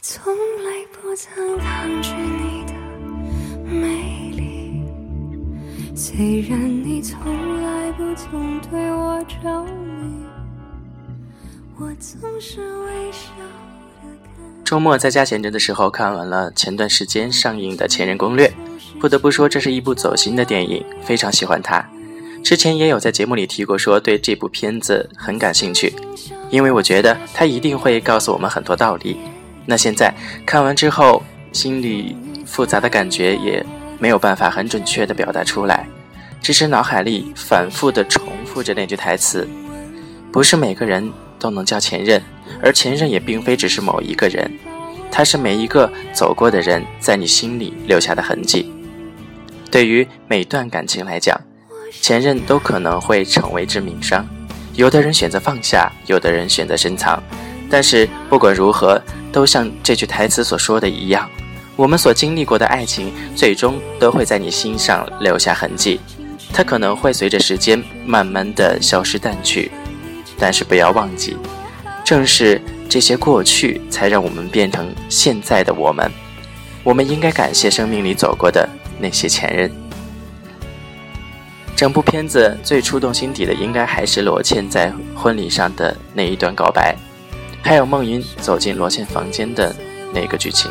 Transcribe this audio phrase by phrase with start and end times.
[0.00, 2.72] 从来不曾抗拒你的
[3.68, 4.84] 美丽，
[5.96, 7.20] 虽然你从
[7.62, 10.24] 来不曾对我着迷，
[11.76, 13.28] 我总是微笑。
[14.64, 18.46] 周末在家闲着的时候，看完了前段时间上映的《前任攻略》，
[19.00, 21.84] 不得不说这是一部走心的电影，非常喜欢它。
[22.44, 25.92] 之前也有在节目里提过，说对这部片子很感兴趣，
[26.50, 29.16] 因为我觉得它一定会告诉我们很多道理。
[29.70, 30.10] 那现在
[30.46, 32.16] 看完之后，心里
[32.46, 33.62] 复杂的感觉也
[33.98, 35.86] 没有办法很准确的表达出来，
[36.40, 39.46] 只是脑海里反复的重复着那句台词：
[40.32, 42.22] 不是每个人都能叫前任，
[42.62, 44.50] 而前任也并非只是某一个人，
[45.10, 48.72] 他是每一个走过的人在你心里留下的痕迹。
[49.70, 51.38] 对于每段感情来讲，
[52.00, 54.26] 前任都可能会成为致命伤，
[54.72, 57.22] 有的人选择放下，有的人选择深藏，
[57.68, 58.98] 但是不管如何。
[59.32, 61.28] 都像这句台词所说的一样，
[61.76, 66.00] 我们所经历过的爱情，最终都会在你心上留下痕迹。
[66.52, 69.70] 它可能会随着时间慢慢的消失淡去，
[70.38, 71.36] 但是不要忘记，
[72.04, 76.10] 正是这些过去，才让我们变成现在的我们。
[76.82, 78.66] 我们应该感谢生命里走过的
[78.98, 79.70] 那些前任。
[81.76, 86.96] 整部片子最触动心底的，应该还是罗茜在婚礼上的那一段告白。
[87.62, 89.74] 还有梦云走进罗茜房间的
[90.14, 90.70] 那个剧情，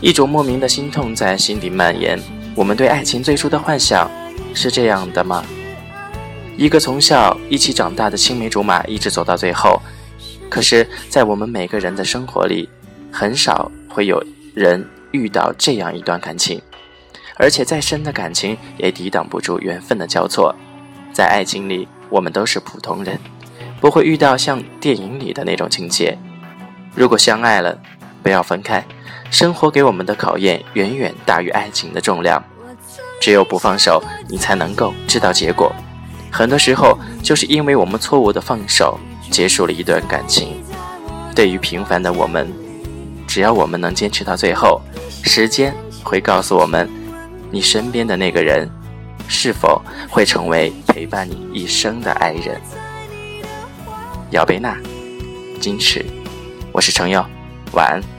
[0.00, 2.18] 一种莫名的心痛在心底蔓延。
[2.54, 4.10] 我们对爱情最初的幻想
[4.54, 5.44] 是这样的吗？
[6.56, 9.80] 一个从小一起长大的青梅竹马，一直走到最后。
[10.48, 12.68] 可是，在我们每个人的生活里，
[13.12, 16.60] 很少会有人遇到这样一段感情，
[17.36, 20.54] 而且再深的感情也抵挡不住缘分的交错。
[21.12, 23.18] 在爱情里，我们都是普通人。
[23.80, 26.16] 不会遇到像电影里的那种情节。
[26.94, 27.78] 如果相爱了，
[28.22, 28.84] 不要分开。
[29.30, 32.42] 生活给我们的考验远远大于爱情的重量。
[33.20, 35.74] 只有不放手，你才能够知道结果。
[36.30, 38.98] 很多时候，就是因为我们错误的放手，
[39.30, 40.62] 结束了一段感情。
[41.34, 42.52] 对于平凡的我们，
[43.26, 44.80] 只要我们能坚持到最后，
[45.22, 46.88] 时间会告诉我们，
[47.50, 48.70] 你身边的那个人，
[49.28, 52.60] 是否会成为陪伴你一生的爱人。
[54.32, 54.76] 姚贝娜，
[55.60, 56.04] 矜持，
[56.72, 57.24] 我是程佑，
[57.72, 58.15] 晚安。